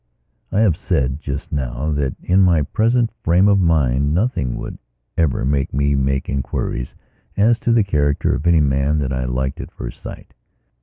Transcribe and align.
I 0.51 0.61
have 0.61 0.77
said 0.77 1.19
just 1.19 1.51
now 1.51 1.91
that, 1.91 2.15
in 2.23 2.41
my 2.41 2.63
present 2.63 3.11
frame 3.23 3.47
of 3.47 3.59
mind, 3.59 4.15
nothing 4.15 4.55
would 4.55 4.79
ever 5.15 5.45
make 5.45 5.75
me 5.75 5.93
make 5.93 6.27
inquiries 6.27 6.95
as 7.37 7.59
to 7.59 7.71
the 7.71 7.83
character 7.83 8.33
of 8.33 8.47
any 8.47 8.61
man 8.61 8.97
that 8.97 9.13
I 9.13 9.25
liked 9.25 9.61
at 9.61 9.69
first 9.69 10.01
sight. 10.01 10.33